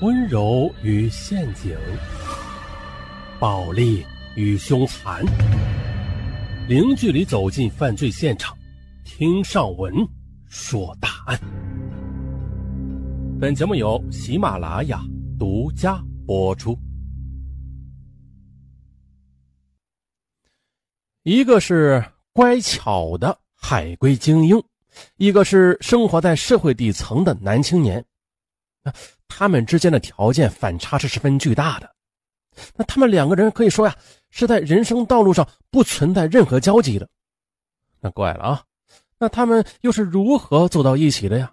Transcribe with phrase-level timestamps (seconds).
[0.00, 1.76] 温柔与陷阱，
[3.40, 5.24] 暴力与凶残，
[6.68, 8.56] 零距离走进犯罪现场，
[9.04, 9.92] 听上文
[10.46, 11.40] 说大案。
[13.40, 15.02] 本节目由喜马拉雅
[15.36, 16.78] 独家播出。
[21.24, 24.62] 一个是乖巧的海归精英，
[25.16, 28.04] 一个是生活在社会底层的男青年。
[29.28, 31.94] 他们之间的条件反差是十分巨大的。
[32.74, 33.96] 那他们两个人可以说呀，
[34.30, 37.08] 是在人生道路上不存在任何交集的。
[38.00, 38.64] 那怪了啊！
[39.18, 41.52] 那他们又是如何走到一起的呀？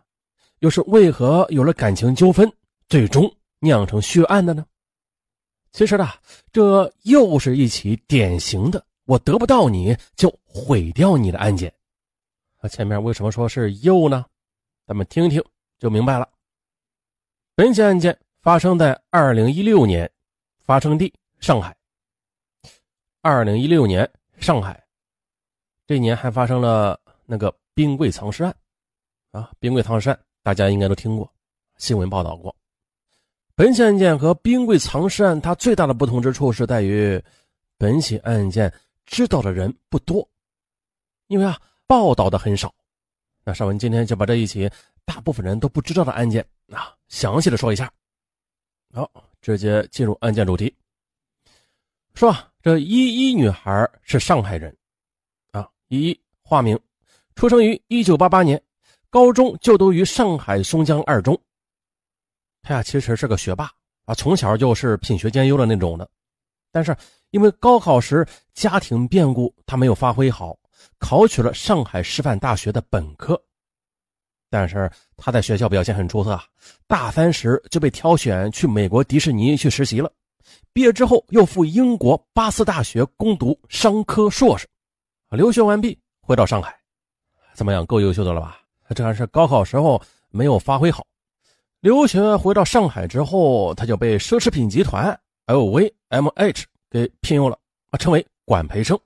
[0.60, 2.52] 又是为何有了感情纠纷，
[2.88, 4.66] 最终酿成血案的呢？
[5.72, 6.08] 其实呢，
[6.52, 11.72] 这又是一起典型的“我得不到你就毁掉你的”案件。
[12.62, 14.26] 那前面为什么说是又呢？
[14.88, 15.44] 咱们听听
[15.78, 16.28] 就明白了。
[17.58, 20.12] 本起案件发生在二零一六年，
[20.66, 21.74] 发生地上海。
[23.22, 24.08] 二零一六年
[24.40, 24.84] 上海，
[25.88, 28.54] 这一年还发生了那个冰柜藏尸案，
[29.32, 31.32] 啊，冰柜藏尸案大家应该都听过，
[31.78, 32.54] 新闻报道过。
[33.56, 37.24] 本起案件和冰柜藏尸案它最大的不同之处是在于，
[37.78, 38.72] 本起案件
[39.06, 40.28] 知道的人不多，
[41.28, 42.76] 因为啊报道的很少。
[43.46, 44.70] 那邵文今天就把这一起
[45.06, 46.94] 大部分人都不知道的案件啊。
[47.08, 47.92] 详细的说一下，
[48.94, 49.10] 好，
[49.42, 50.76] 直接进入案件主题。
[52.14, 54.76] 说啊，这依依女孩是上海人，
[55.52, 56.80] 啊，依依化名，
[57.36, 58.62] 出生于一九八八年，
[59.10, 61.40] 高中就读于上海松江二中。
[62.62, 63.70] 她呀，其实是个学霸
[64.06, 66.10] 啊，从小就是品学兼优的那种的，
[66.72, 66.96] 但是
[67.30, 70.58] 因为高考时家庭变故，她没有发挥好，
[70.98, 73.40] 考取了上海师范大学的本科。
[74.58, 76.40] 但是他在学校表现很出色，
[76.88, 80.10] 大三时就被挑选去美国迪士尼去实习了。
[80.72, 84.66] 毕业之后又赴英国巴斯大学攻读商科硕士，
[85.32, 86.74] 留学完毕回到上海，
[87.54, 87.86] 怎么样？
[87.86, 88.62] 够优秀的了吧？
[88.96, 91.06] 这还是高考时候没有发挥好。
[91.82, 97.60] 留学回到上海之后，他就被奢侈品集团 LVMH 给聘用了，
[97.90, 98.98] 啊，成为管培生。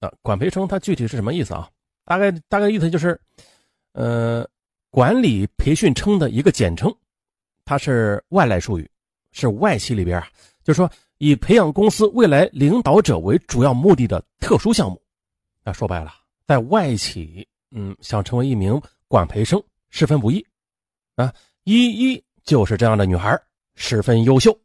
[0.00, 1.70] 啊，管培生他具体是什么意思啊？
[2.04, 3.16] 大概大概意思就是，
[3.92, 4.44] 呃。
[4.96, 6.90] 管理培训称的一个简称，
[7.66, 8.90] 它是外来术语，
[9.30, 10.26] 是外企里边啊，
[10.64, 14.98] 就是说以培养公司未来领导者为主要目的的特殊项目。
[15.62, 16.14] 那说白了，
[16.46, 20.42] 在外企，嗯，想成为一名管培生十分不易
[21.16, 21.30] 啊。
[21.64, 23.38] 依依就是这样的女孩，
[23.74, 24.58] 十分优秀。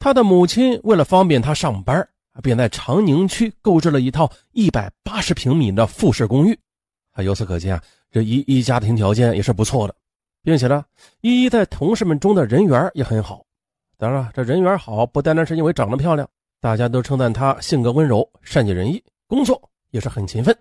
[0.00, 2.08] 她的母亲为了方便她上班，
[2.42, 6.58] 便在长宁区购置了一套一百八十平米的复式公寓。
[7.16, 7.82] 啊，由此可见啊。
[8.10, 9.94] 这依依家庭条件也是不错的，
[10.42, 10.84] 并且呢，
[11.22, 13.44] 依依在同事们中的人缘也很好。
[13.98, 16.28] 当然了，这人缘好不单单是因为长得漂亮，
[16.60, 19.60] 大家都称赞她性格温柔、善解人意，工作
[19.90, 20.56] 也是很勤奋。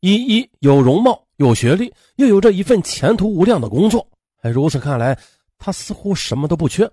[0.00, 4.06] 依依有容貌、有学历，又有着一份前途无量的工作。
[4.42, 5.16] 哎，如此看来，
[5.58, 6.90] 她似乎什么都不缺。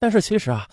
[0.00, 0.66] 但是其实啊，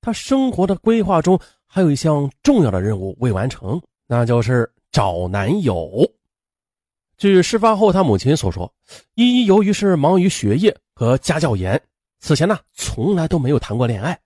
[0.00, 6.10] 她生活的规划中还有一项重要的任务未完成，那就是找男友。
[7.18, 8.70] 据事发后他母亲所说，
[9.14, 11.80] 依依由于是忙于学业和家教严，
[12.20, 14.18] 此前呢从来都没有谈过恋爱。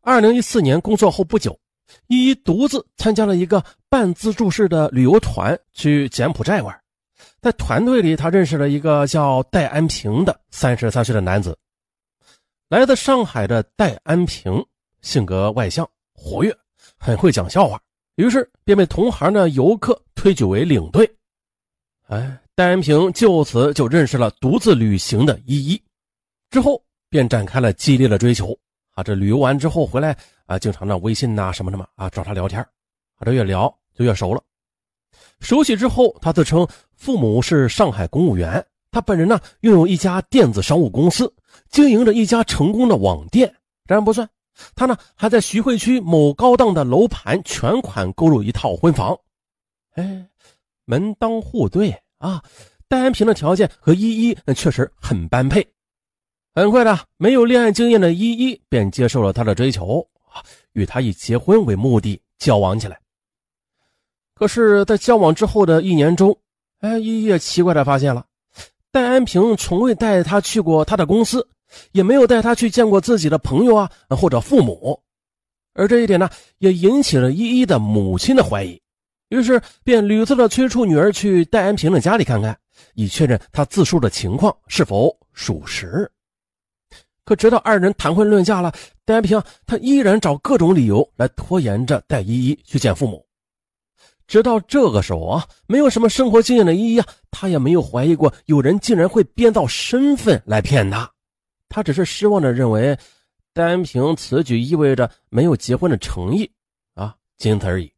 [0.00, 1.58] 二零一四年工作后不久，
[2.06, 6.80] 依依独自参加了一个半自助式的旅游团去柬埔寨玩，
[7.40, 11.58] 在团队里，他认识了一个叫戴安平的三十三岁的男子。
[12.68, 14.64] 来自上海的戴安平
[15.02, 16.56] 性格外向、活跃，
[16.96, 17.80] 很会讲笑话，
[18.14, 21.12] 于是便被同行的游客推举为领队。
[22.10, 25.80] 哎，戴安平就此就认识了独自旅行的依依，
[26.50, 28.52] 之后便展开了激烈的追求。
[28.96, 30.16] 啊，这旅游完之后回来
[30.46, 34.42] 啊，经常的微信呐什么什么啊找他聊天，啊这越聊就越熟了。
[35.38, 36.66] 熟悉之后，他自称
[36.96, 41.32] 父母是上海公务员，他本人呢拥有一家电子商务公司，
[41.68, 43.54] 经营着一家成功的网店。
[43.86, 44.28] 这还不算，
[44.74, 49.16] 他呢还在徐汇区某高档的楼盘全款购入一套婚房。
[49.92, 50.26] 哎。
[50.90, 52.42] 门当户对啊，
[52.88, 55.64] 戴安平的条件和依依确实很般配。
[56.52, 60.42] 很快的，没有恋爱经验的依依便接受了他的追求啊，
[60.72, 62.98] 与他以结婚为目的交往起来。
[64.34, 66.36] 可是，在交往之后的一年中，
[66.80, 68.26] 哎，依依也奇怪的发现了，
[68.90, 71.48] 戴安平从未带他去过他的公司，
[71.92, 75.00] 也没有带他去见过自己的朋友啊或者父母，
[75.74, 76.28] 而这一点呢，
[76.58, 78.82] 也引起了依依的母亲的怀疑。
[79.30, 82.56] 于是便屡次的催促女儿去戴安平的家里看看，
[82.94, 86.10] 以确认他自述的情况是否属实。
[87.24, 88.72] 可直到二人谈婚论嫁了，
[89.04, 93.24] 戴安平他依然找各种理由来拖延着带依依去见父母。
[94.26, 101.08] 直到这个时候啊，没有什么生活经验的依依啊，他也没有怀疑过有人竟然会编造身份来骗他。
[101.68, 102.98] 他只是失望的认为，
[103.52, 106.50] 戴安平此举意味着没有结婚的诚意
[106.94, 107.92] 啊，仅此而已。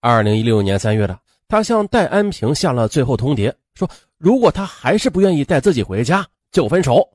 [0.00, 1.18] 二零一六年三月的，
[1.48, 7.08] 他向戴安平下了最后通牒，说如果他还是不愿意带自己回家，就分手。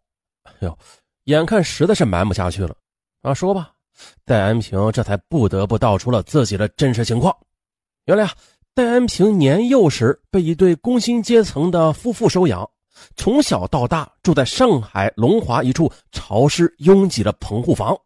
[0.43, 0.77] 哎呦，
[1.23, 2.75] 眼看实在是瞒不下去了
[3.21, 3.71] 啊，说吧。
[4.25, 7.33] 戴安平这才不得不道出了自己的真实情况。
[8.05, 8.31] 原来啊，
[8.73, 12.69] 戴安平年幼时被一对工薪阶层的夫妇收养，
[13.15, 17.97] 从小到大住在上海龙华一处潮湿拥挤的棚户房。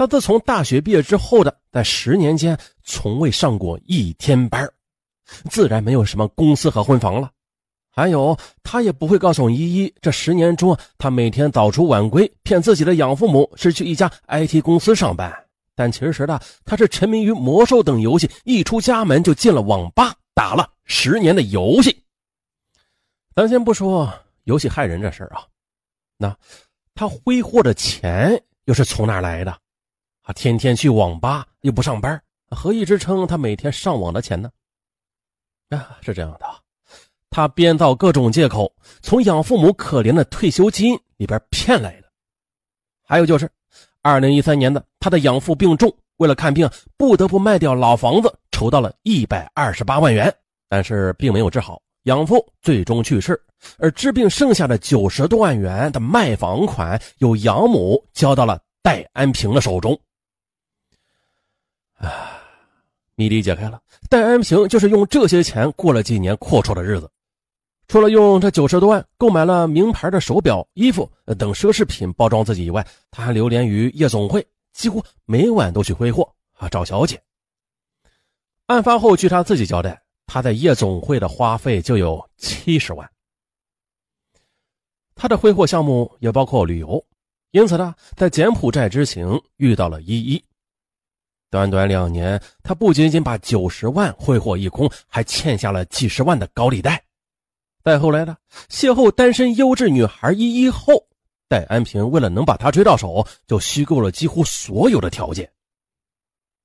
[0.00, 4.66] 他自从大学毕业之后的，在十年间从未上过一天班
[5.50, 7.30] 自然没有什么公司和婚房了。
[7.90, 15.30] 还有，他也不会告诉依依，这十年中他每天早出晚归，骗自己的养父母是去一家 IT 公司上班。
[15.74, 21.94] 但其实呢，他是沉迷于魔兽等游戏，一出家门就进了网吧，打了十年的游戏。
[23.34, 24.10] 咱先不说
[24.44, 25.44] 游戏害人这事儿啊，
[26.16, 26.34] 那
[26.94, 29.54] 他挥霍的钱又是从哪来的？
[30.22, 34.50] 啊，天天去网吧又不上班，何以支撑他每天上网的钱呢？
[35.70, 36.46] 啊，是这样的，
[37.30, 38.72] 他编造各种借口，
[39.02, 42.08] 从养父母可怜的退休金里边骗来的。
[43.06, 43.50] 还有就是。
[44.02, 46.66] 二零一三年的，他的养父病重，为了看病，
[46.96, 50.34] 不得不卖掉老房子，筹到了一百二十八万元，
[50.70, 53.38] 但是并没有治好，养父最终去世。
[53.76, 60.00] 而治病剩下的九十多万元的卖房款，由养母交到了戴安平的手中。
[62.00, 62.42] 啊，
[63.14, 67.10] 谜底解开了，戴安平就是用这些钱过了几年阔绰的日子。
[67.88, 77.20] 除了用这九十多万购买了名牌的手表、衣服等奢侈品包装自己以外，他还流连于夜总会，几乎每晚都去挥霍啊找小姐。
[78.66, 83.10] 案发后，据他自己交代，他在夜总会的花费就有七十万。
[85.16, 87.04] 他的挥霍项目也包括旅游，
[87.50, 90.42] 因此呢，在柬埔寨之行遇到了依依。
[91.50, 97.02] 短短两年，他不仅仅把九十万挥霍一空，还欠下了几十万的高利贷。
[97.82, 98.36] 再后来呢，
[98.68, 101.04] 邂逅单身优质女孩依依后，
[101.48, 105.50] 戴安平为了能把她追到手，就虚构了几乎所有的条件。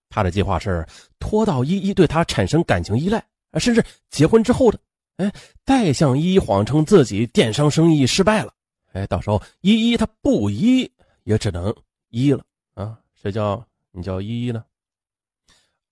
[0.08, 0.86] 他的计划是
[1.20, 4.80] 拖到依依对他产生感情依赖，甚至结婚之后的，
[5.18, 5.34] 哎，
[5.66, 8.54] 再向依依谎称自己电商生意失败了，
[8.94, 10.90] 哎，到时候依依她不依
[11.24, 11.74] 也只能
[12.10, 12.44] 依了
[12.76, 12.98] 啊！
[13.20, 14.64] 谁叫你叫依依呢？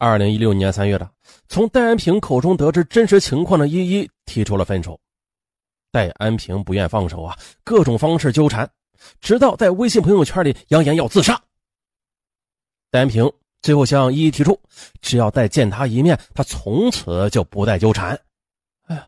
[0.03, 1.09] 二零一六年三月的，
[1.47, 4.99] 从戴安平口中得知真实情况的依依提出了分手。
[5.93, 8.69] 戴安平不愿放手啊，各种方式纠缠，
[9.21, 11.41] 直到在微信朋友圈里扬言要自杀。
[12.91, 14.59] 戴安平最后向依依提出，
[15.01, 18.19] 只要再见他一面，他从此就不再纠缠。
[18.87, 19.07] 哎呀，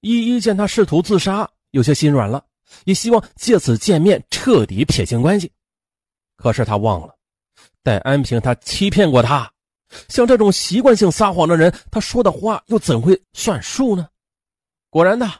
[0.00, 2.44] 依依见他试图自杀，有些心软了，
[2.84, 5.50] 也希望借此见面彻底撇清关系。
[6.36, 7.16] 可是他忘了，
[7.82, 9.52] 戴安平他欺骗过他，
[10.08, 14.08] 像这种习惯性撒谎的人，他说的话又怎会算数呢？
[14.88, 15.30] 果然的。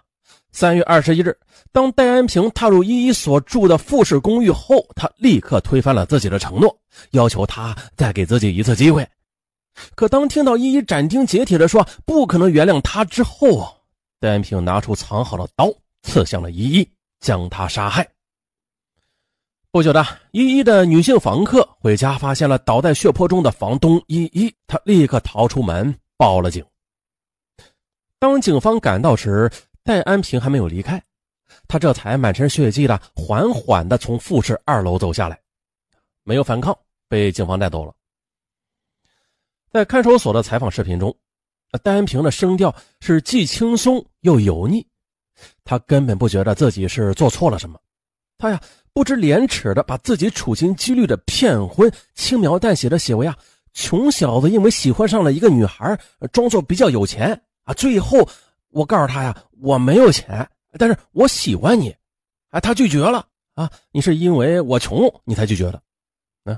[0.52, 1.38] 三月二十一日，
[1.70, 6.77] 当戴安平踏入依依所住的复式公寓后，他立刻推翻了自己的承诺，
[7.13, 9.08] 要求他再给自己一次机会。
[9.94, 13.72] 可当听到依依斩钉截铁地说不可能原谅他之后，
[14.19, 15.72] 戴安平拿出藏好的刀，
[16.03, 18.05] 刺向了依依，将她杀害。
[19.72, 26.65] 不久的，依依的女性房客回家，发现了倒在血泊中的房东依依，她立刻逃出门，报了警。
[28.19, 29.48] 当警方赶到时，
[29.84, 31.00] 戴安平还没有离开，
[31.69, 35.41] 他这才满身血迹的缓缓的从复式二楼走下来，
[36.24, 36.77] 没有反抗，
[37.08, 37.94] 被警方带走了。
[39.70, 41.17] 在看守所的采访视频中，
[41.84, 44.84] 戴安平的声调是既轻松又油腻，
[45.62, 47.79] 他根本不觉得自己是做错了什么，
[48.41, 48.61] 他呀
[48.93, 53.37] 不知廉耻的把自己处心积虑的骗婚轻描淡写的写为啊
[53.73, 55.97] 穷小子因为喜欢上了一个女孩，
[56.32, 58.27] 装作比较有钱啊，最后。
[58.73, 61.93] 我告诉他呀，我没有钱，但是我喜欢你，
[62.51, 63.69] 哎，他拒绝了啊！
[63.91, 65.82] 你是因为我穷，你才拒绝的，
[66.44, 66.56] 嗯，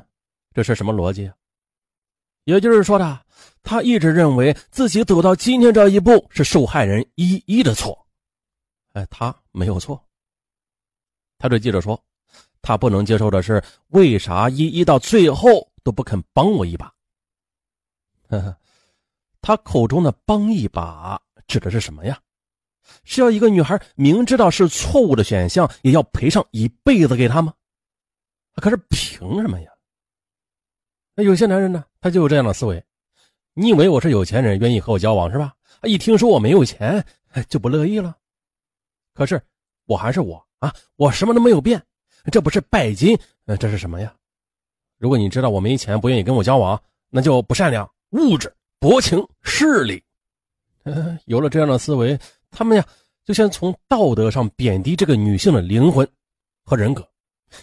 [0.52, 1.26] 这是什么逻辑？
[1.26, 1.34] 啊
[2.44, 3.18] 也就是说的，
[3.62, 8.06] 他一直认为自己走到今天这一步是受害人一一的错，
[8.92, 9.98] 哎，他没有错。
[11.42, 12.00] 他对记者说，
[12.62, 16.86] 他不能接受的是，为啥依依到最后都不肯帮我一把？
[18.28, 18.56] 呵呵，
[19.40, 21.20] 他口中的帮一把。
[21.48, 22.16] 指的是什么呀？
[23.02, 27.52] 是要一个女孩明知道是错误的选项，也要赔上一辈子给他吗？
[28.54, 29.72] 可是凭什么呀？
[31.16, 32.82] 那有些男人呢，他就有这样的思维：
[33.54, 35.52] 你以为我是有钱人，愿意和我交往是吧？
[35.82, 37.04] 一听说我没有钱，
[37.48, 38.16] 就不乐意了。
[39.12, 39.42] 可是
[39.86, 41.84] 我还是我啊，我什么都没有变，
[42.30, 43.18] 这不是拜金，
[43.58, 44.14] 这是什么呀？
[44.96, 50.00] 如果你知道我没钱，不愿意跟我交往，那就不善良、物质、薄情、势利。
[51.26, 52.16] 有了这样的思维，
[52.48, 52.88] 他们呀，
[53.24, 56.08] 就先从道德上贬低这个女性的灵魂
[56.64, 57.04] 和人格，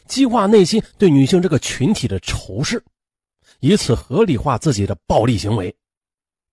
[0.06, 2.84] 激化内心对女性这个群体的仇视，
[3.62, 5.74] 以此合理化自己的暴力行为，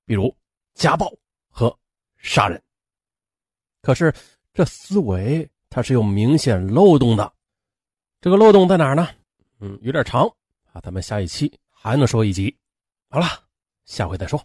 [0.05, 0.33] 比如
[0.75, 1.13] 家暴
[1.51, 1.77] 和
[2.19, 2.63] 杀人。
[3.83, 4.15] 可是
[4.55, 7.35] 这思维它是有明显漏洞的，
[8.23, 9.07] 这个漏洞在哪儿呢？
[9.61, 10.27] 嗯，有点长
[10.73, 12.57] 啊，咱们下一期还能说一集。
[13.11, 13.27] 好了，
[13.85, 14.43] 下回再说。